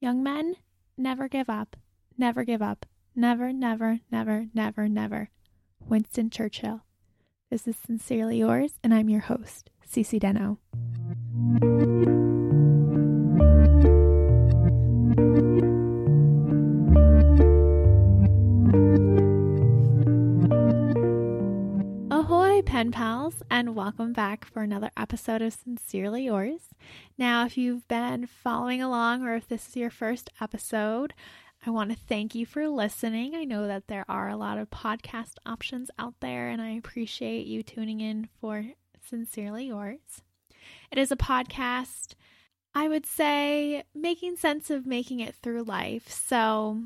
[0.00, 0.54] Young men,
[0.96, 1.74] never give up.
[2.16, 2.86] Never give up.
[3.16, 5.30] Never, never, never, never, never.
[5.80, 6.82] Winston Churchill.
[7.50, 10.58] This is Sincerely Yours, and I'm your host, Cece Deno.
[22.78, 26.60] Pen pals, and welcome back for another episode of Sincerely Yours.
[27.18, 31.12] Now, if you've been following along or if this is your first episode,
[31.66, 33.34] I want to thank you for listening.
[33.34, 37.48] I know that there are a lot of podcast options out there, and I appreciate
[37.48, 38.64] you tuning in for
[39.04, 40.22] Sincerely Yours.
[40.92, 42.14] It is a podcast,
[42.76, 46.08] I would say, making sense of making it through life.
[46.08, 46.82] So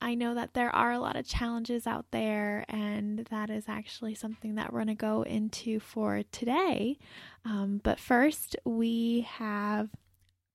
[0.00, 4.14] I know that there are a lot of challenges out there, and that is actually
[4.14, 6.98] something that we're going to go into for today.
[7.44, 9.90] Um, but first, we have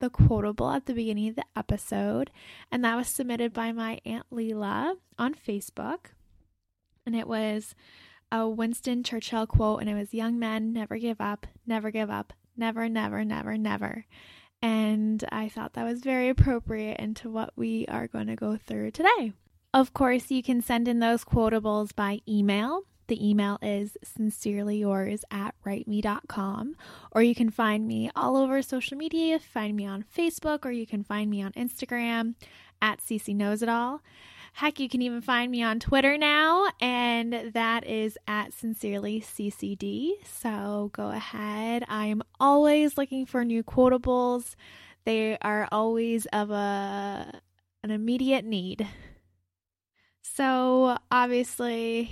[0.00, 2.30] the quotable at the beginning of the episode,
[2.70, 6.12] and that was submitted by my Aunt Leela on Facebook.
[7.06, 7.74] And it was
[8.30, 12.34] a Winston Churchill quote, and it was Young men never give up, never give up,
[12.56, 14.04] never, never, never, never.
[14.62, 18.90] And I thought that was very appropriate into what we are going to go through
[18.90, 19.32] today.
[19.72, 25.24] Of course, you can send in those quotables by email the email is sincerely yours
[25.32, 26.76] at writeme.com,
[27.10, 29.40] or you can find me all over social media.
[29.40, 32.36] Find me on Facebook, or you can find me on Instagram
[32.80, 34.00] at CC Knows It All.
[34.52, 40.12] Heck, you can even find me on Twitter now, and that is at Sincerely CCD.
[40.24, 41.82] So go ahead.
[41.88, 44.54] I am always looking for new quotables.
[45.04, 47.40] They are always of a
[47.82, 48.86] an immediate need.
[50.34, 52.10] So obviously,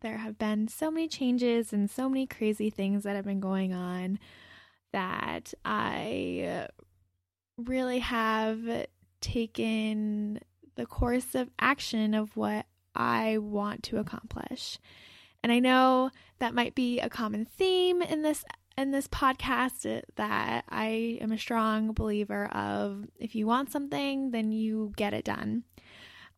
[0.00, 3.74] there have been so many changes and so many crazy things that have been going
[3.74, 4.18] on
[4.92, 6.68] that I
[7.58, 8.86] really have
[9.20, 10.40] taken
[10.76, 14.78] the course of action of what I want to accomplish.
[15.42, 18.44] And I know that might be a common theme in this
[18.76, 24.52] in this podcast that I am a strong believer of if you want something, then
[24.52, 25.64] you get it done.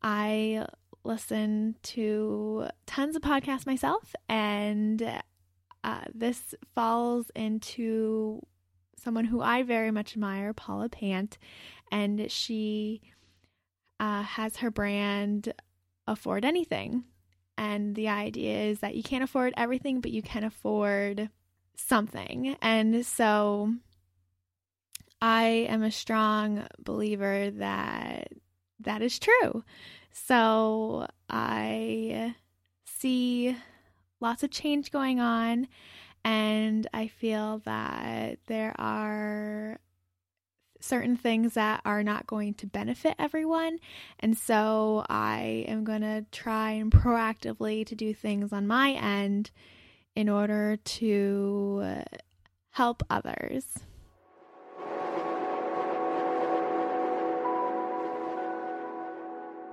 [0.02, 0.66] I
[1.04, 5.02] listen to tons of podcasts myself, and
[5.82, 8.40] uh, this falls into
[8.98, 11.38] someone who I very much admire, Paula Pant,
[11.90, 13.00] and she
[13.98, 15.52] uh, has her brand
[16.06, 17.04] Afford Anything.
[17.56, 21.28] And the idea is that you can't afford everything, but you can afford
[21.76, 22.56] something.
[22.62, 23.74] And so
[25.20, 28.09] I am a strong believer that
[28.80, 29.64] that is true.
[30.12, 32.34] So I
[32.84, 33.56] see
[34.20, 35.68] lots of change going on,
[36.24, 39.78] and I feel that there are
[40.80, 43.78] certain things that are not going to benefit everyone.
[44.18, 49.50] And so I am going to try and proactively to do things on my end
[50.16, 52.02] in order to
[52.70, 53.66] help others.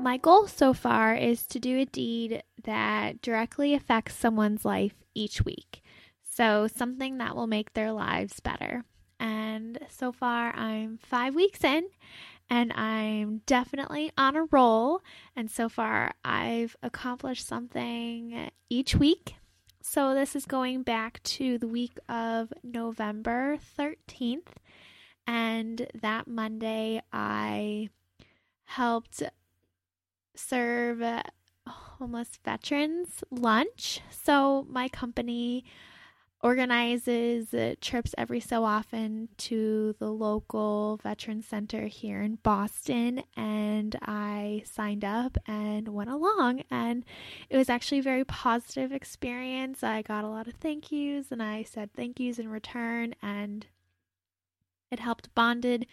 [0.08, 5.44] My goal so far is to do a deed that directly affects someone's life each
[5.44, 5.84] week.
[6.24, 8.86] So, something that will make their lives better.
[9.20, 11.90] And so far, I'm five weeks in
[12.50, 15.02] and I'm definitely on a roll.
[15.36, 19.36] And so far, I've accomplished something each week.
[19.82, 24.56] So, this is going back to the week of November 13th.
[25.28, 27.90] And that Monday, I
[28.64, 29.22] helped
[30.38, 31.02] serve
[31.68, 34.02] homeless veterans lunch.
[34.10, 35.66] So my company
[36.42, 43.96] organizes uh, trips every so often to the local veteran center here in Boston and
[44.04, 47.04] I signed up and went along and
[47.50, 49.84] it was actually a very positive experience.
[49.84, 53.66] I got a lot of thank yous and I said thank yous in return and
[54.92, 55.88] it helped bonded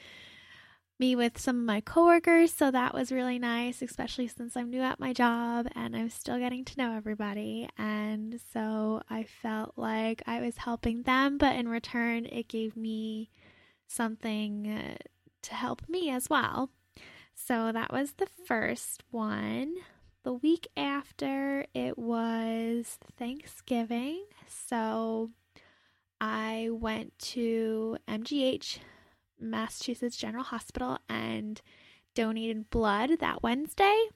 [1.04, 4.80] me with some of my coworkers, so that was really nice, especially since I'm new
[4.80, 7.68] at my job and I'm still getting to know everybody.
[7.76, 13.28] And so I felt like I was helping them, but in return, it gave me
[13.86, 14.96] something uh,
[15.42, 16.70] to help me as well.
[17.34, 19.74] So that was the first one.
[20.22, 24.24] The week after, it was Thanksgiving.
[24.48, 25.32] So
[26.18, 28.78] I went to MGH
[29.40, 31.60] Massachusetts General Hospital and
[32.14, 34.08] donated blood that Wednesday.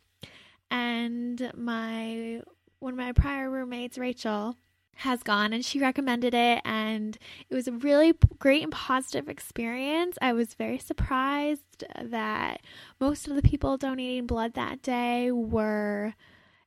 [0.71, 2.43] And my
[2.81, 4.55] one of my prior roommates, Rachel,
[4.99, 7.19] has gone and she recommended it and
[7.49, 10.19] it was a really great and positive experience.
[10.21, 12.63] I was very surprised that
[13.01, 16.15] most of the people donating blood that day were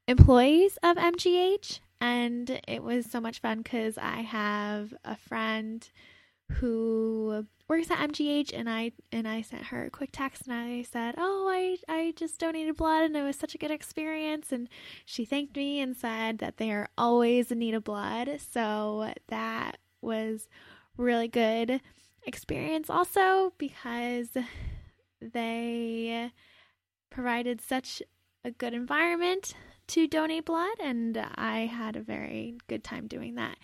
[0.07, 5.87] employees of MGH and it was so much fun cuz I have a friend
[6.59, 10.83] who works at MGH and I and I sent her a quick text and I
[10.83, 14.67] said, "Oh, I I just donated blood and it was such a good experience." And
[15.05, 18.39] she thanked me and said that they are always in need of blood.
[18.51, 20.49] So that was
[20.97, 21.81] really good
[22.23, 24.29] experience also because
[25.21, 26.31] they
[27.09, 28.01] provided such
[28.43, 29.53] a good environment
[29.87, 33.57] to donate blood and I had a very good time doing that.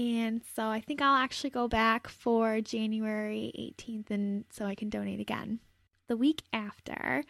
[0.00, 4.88] And so I think I'll actually go back for January 18th and so I can
[4.88, 5.60] donate again.
[6.08, 7.22] The week after,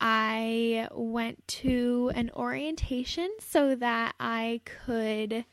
[0.00, 5.44] I went to an orientation so that I could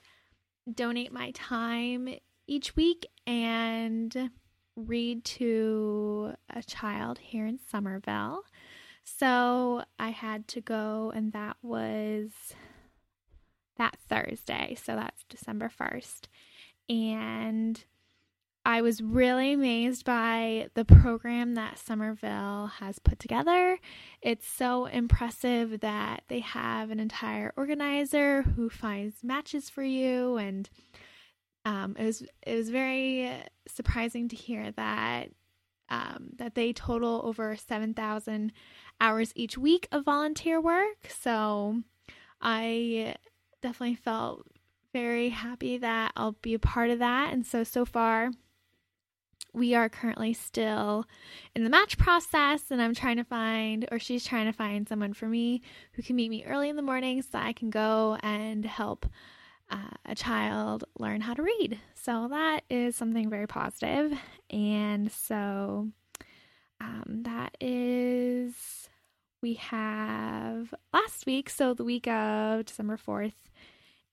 [0.74, 2.10] donate my time
[2.48, 4.32] each week and
[4.76, 8.44] read to a child here in Somerville.
[9.04, 12.32] So I had to go, and that was
[13.78, 14.78] that Thursday.
[14.82, 16.24] So that's December 1st.
[16.90, 17.84] And
[18.66, 23.78] I was really amazed by the program that Somerville has put together.
[24.22, 30.70] It's so impressive that they have an entire organizer who finds matches for you, and
[31.66, 33.34] um, it was it was very
[33.68, 35.30] surprising to hear that
[35.90, 38.54] um, that they total over seven thousand
[39.02, 41.10] hours each week of volunteer work.
[41.20, 41.82] So
[42.42, 43.16] I
[43.64, 44.46] definitely felt
[44.94, 47.34] very happy that I'll be a part of that.
[47.34, 48.30] And so, so far,
[49.54, 51.06] we are currently still
[51.56, 55.14] in the match process, and I'm trying to find, or she's trying to find someone
[55.14, 55.62] for me
[55.94, 59.08] who can meet me early in the morning so I can go and help
[59.72, 61.80] uh, a child learn how to read.
[61.94, 64.14] So that is something very positive.
[64.50, 65.88] And so
[66.82, 68.90] um, that is,
[69.44, 73.34] we have last week, so the week of December 4th,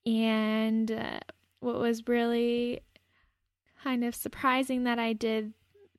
[0.05, 1.19] and uh,
[1.61, 2.81] what was really
[3.81, 5.53] kind of surprising that I did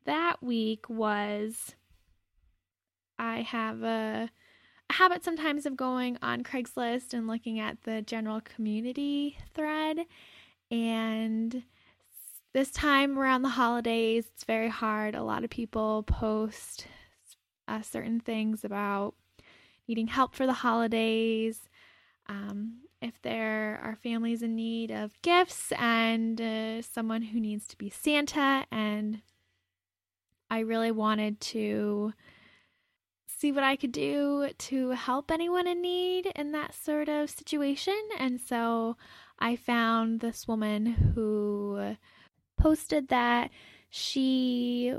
[0.05, 1.75] that week was
[3.19, 4.31] I have a,
[4.90, 10.00] habit sometimes of going on Craigslist and looking at the general community thread.
[10.70, 11.62] And
[12.52, 15.14] this time around the holidays, it's very hard.
[15.14, 16.87] A lot of people post
[17.67, 19.14] uh, certain things about
[19.88, 21.69] needing help for the holidays.
[22.26, 27.76] Um, if there are families in need of gifts and uh, someone who needs to
[27.76, 28.64] be Santa.
[28.70, 29.23] And
[30.49, 32.12] I really wanted to
[33.26, 38.00] see what I could do to help anyone in need in that sort of situation.
[38.19, 38.96] And so
[39.40, 41.96] I found this woman who
[42.56, 43.50] posted that
[43.90, 44.94] she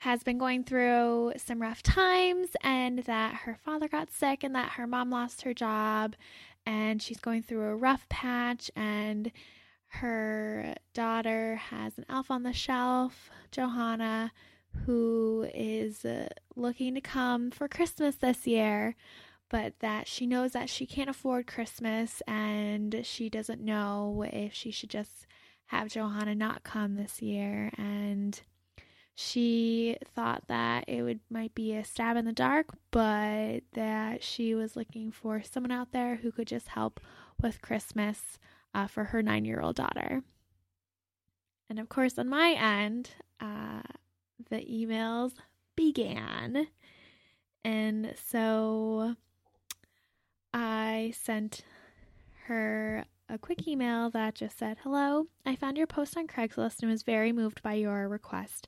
[0.00, 4.72] has been going through some rough times and that her father got sick and that
[4.72, 6.16] her mom lost her job
[6.64, 9.30] and she's going through a rough patch and
[9.88, 14.32] her daughter has an elf on the shelf, Johanna,
[14.86, 18.94] who is uh, looking to come for Christmas this year,
[19.50, 24.70] but that she knows that she can't afford Christmas and she doesn't know if she
[24.70, 25.26] should just
[25.66, 28.40] have Johanna not come this year and
[29.14, 34.54] she thought that it would might be a stab in the dark, but that she
[34.54, 37.00] was looking for someone out there who could just help
[37.40, 38.38] with Christmas
[38.74, 40.22] uh, for her nine year old daughter.
[41.68, 43.82] And of course, on my end, uh,
[44.48, 45.32] the emails
[45.76, 46.66] began.
[47.64, 49.14] And so
[50.52, 51.62] I sent
[52.46, 56.90] her a quick email that just said, Hello, I found your post on Craigslist and
[56.90, 58.66] was very moved by your request.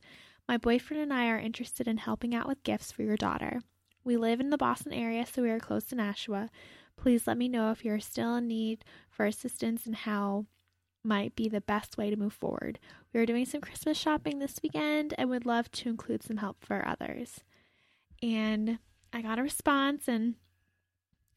[0.52, 3.62] My boyfriend and I are interested in helping out with gifts for your daughter.
[4.04, 6.50] We live in the Boston area, so we are close to Nashua.
[6.94, 10.44] Please let me know if you are still in need for assistance and how
[11.02, 12.78] might be the best way to move forward.
[13.14, 16.62] We are doing some Christmas shopping this weekend and would love to include some help
[16.62, 17.40] for others.
[18.23, 18.78] And
[19.11, 20.35] I got a response, and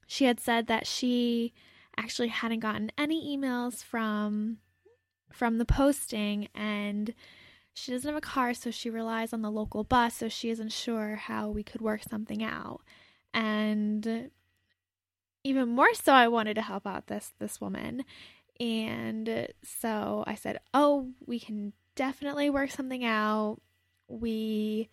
[0.08, 1.54] she had said that she
[1.96, 4.58] actually hadn't gotten any emails from
[5.32, 7.14] from the posting and
[7.76, 10.72] she doesn't have a car, so she relies on the local bus, so she isn't
[10.72, 12.82] sure how we could work something out.
[13.34, 14.32] And
[15.44, 18.04] even more so, I wanted to help out this this woman.
[18.60, 23.58] And so I said, "Oh, we can definitely work something out.
[24.08, 24.90] We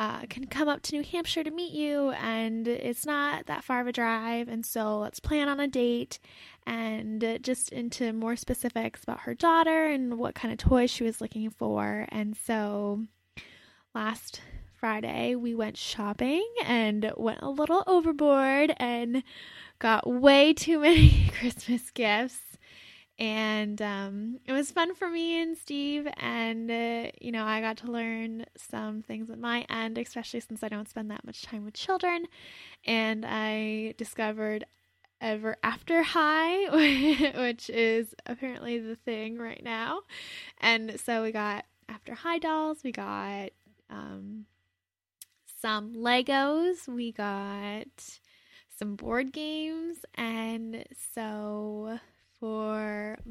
[0.00, 3.82] uh, can come up to New Hampshire to meet you, and it's not that far
[3.82, 4.48] of a drive.
[4.48, 6.18] And so let's plan on a date
[6.66, 11.20] and just into more specifics about her daughter and what kind of toys she was
[11.20, 12.06] looking for.
[12.08, 13.04] And so
[13.94, 14.40] last
[14.72, 19.22] Friday, we went shopping and went a little overboard and
[19.80, 22.49] got way too many Christmas gifts
[23.20, 26.08] and um, it was fun for me and Steve.
[26.16, 30.62] And uh, you know, I got to learn some things at my end, especially since
[30.62, 32.24] I don't spend that much time with children.
[32.86, 34.64] And I discovered
[35.20, 40.00] Ever After High, which is apparently the thing right now.
[40.58, 42.78] And so we got After High dolls.
[42.82, 43.50] We got
[43.90, 44.46] um,
[45.60, 46.88] some Legos.
[46.88, 48.18] We got
[48.78, 50.49] some board games, and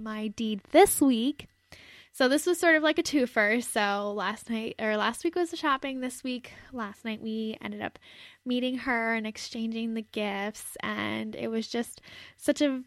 [0.09, 1.47] my deed this week.
[2.13, 3.63] So this was sort of like a twofer.
[3.63, 6.01] So last night or last week was the shopping.
[6.01, 7.99] This week, last night we ended up
[8.43, 12.01] meeting her and exchanging the gifts, and it was just
[12.37, 12.81] such a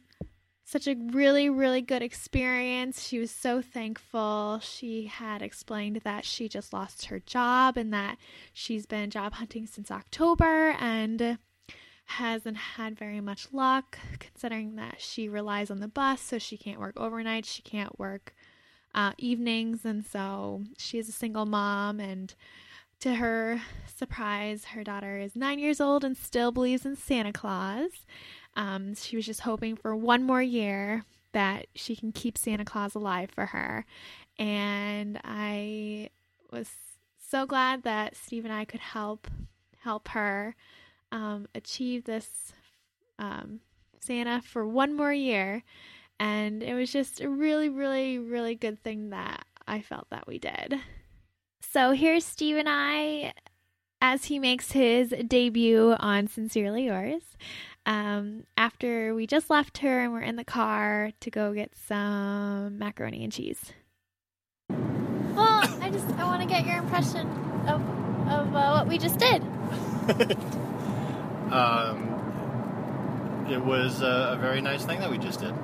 [0.64, 3.06] such a really really good experience.
[3.06, 4.58] She was so thankful.
[4.60, 8.18] She had explained that she just lost her job and that
[8.52, 11.38] she's been job hunting since October and
[12.12, 16.80] hasn't had very much luck considering that she relies on the bus, so she can't
[16.80, 18.34] work overnight, she can't work
[18.94, 22.00] uh, evenings, and so she is a single mom.
[22.00, 22.34] And
[23.00, 27.90] to her surprise, her daughter is nine years old and still believes in Santa Claus.
[28.54, 32.94] Um, she was just hoping for one more year that she can keep Santa Claus
[32.94, 33.86] alive for her.
[34.38, 36.10] And I
[36.50, 36.68] was
[37.18, 39.26] so glad that Steve and I could help
[39.80, 40.54] help her
[41.12, 42.52] um, achieve this
[43.18, 43.60] um,
[44.00, 45.62] Santa for one more year.
[46.18, 50.38] And it was just a really, really, really good thing that I felt that we
[50.38, 50.80] did.
[51.60, 53.32] So here's Steve and I
[54.00, 57.22] as he makes his debut on Sincerely Yours.
[57.84, 62.78] Um, after we just left her and we're in the car to go get some
[62.78, 63.72] macaroni and cheese.
[64.68, 67.26] Well, I just I want to get your impression
[67.66, 67.80] of
[68.28, 69.42] of uh, what we just did.
[71.52, 75.54] Um, it was a, a, very nice thing that we just did.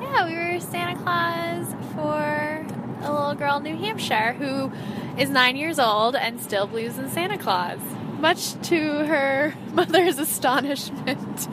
[0.00, 2.66] Yeah, we were Santa Claus for
[3.06, 4.72] a little girl in New Hampshire who
[5.16, 7.78] is nine years old and still believes in Santa Claus,
[8.18, 11.48] much to her mother's astonishment.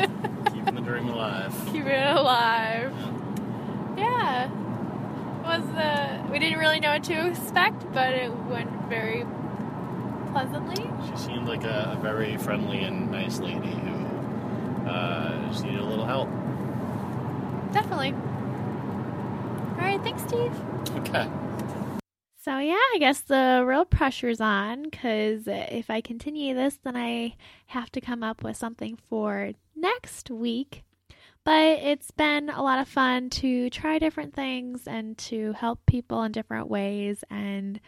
[0.51, 1.53] Keeping the dream alive.
[1.67, 2.91] Keeping it alive.
[3.99, 4.49] Yeah.
[5.43, 9.25] Was uh, we didn't really know what to expect, but it went very
[10.35, 10.83] pleasantly.
[11.09, 15.85] She seemed like a, a very friendly and nice lady who uh, just needed a
[15.85, 16.27] little help.
[17.71, 18.11] Definitely.
[18.11, 20.51] All right, thanks, Steve.
[20.97, 21.29] Okay.
[22.41, 27.37] So, yeah, I guess the real pressure's on because if I continue this, then I
[27.67, 30.83] have to come up with something for next week.
[31.45, 36.23] But it's been a lot of fun to try different things and to help people
[36.23, 37.79] in different ways and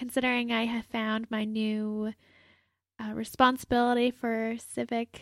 [0.00, 2.14] considering I have found my new
[2.98, 5.20] uh, responsibility for civic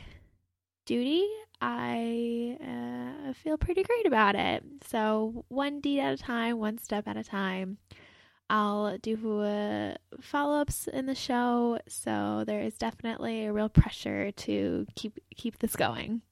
[0.86, 1.26] duty,
[1.60, 4.62] I uh, feel pretty great about it.
[4.86, 7.78] So, one deed at a time, one step at a time.
[8.48, 14.30] I'll do uh, follow ups in the show, so there is definitely a real pressure
[14.30, 16.22] to keep keep this going.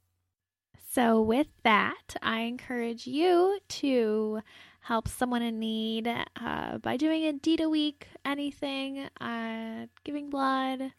[0.93, 4.41] So, with that, I encourage you to
[4.87, 10.93] help someone in need uh, by doing a deed a week, anything, uh, giving blood,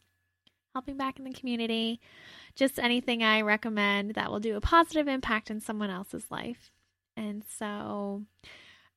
[0.74, 1.98] helping back in the community,
[2.54, 6.70] just anything I recommend that will do a positive impact in someone else's life.
[7.16, 8.24] And so,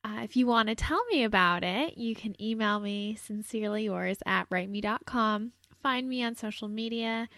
[0.04, 4.18] uh, if you want to tell me about it, you can email me sincerely yours
[4.26, 5.54] at writeme.com.
[5.82, 7.30] Find me on social media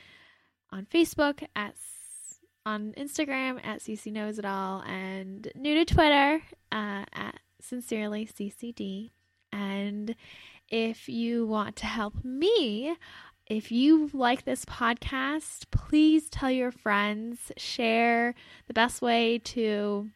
[0.71, 1.75] on Facebook at
[2.65, 6.41] on Instagram at CC Knows It All and new to Twitter
[6.71, 7.32] uh, at
[7.63, 9.11] Sincerely CCD.
[9.51, 10.15] And
[10.69, 12.95] if you want to help me,
[13.47, 18.35] if you like this podcast, please tell your friends, share.
[18.67, 20.09] The best way to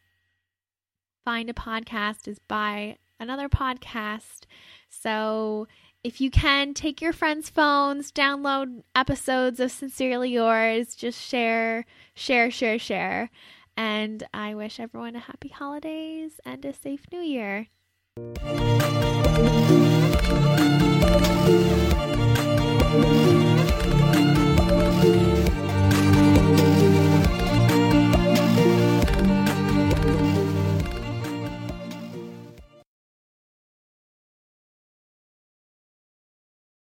[1.24, 4.44] find a podcast is by another podcast.
[4.88, 5.68] So
[6.02, 12.50] if you can, take your friends' phones, download episodes of Sincerely Yours, just share, share,
[12.50, 13.30] share, share.
[13.78, 17.68] And I wish everyone a happy holidays and a safe new year.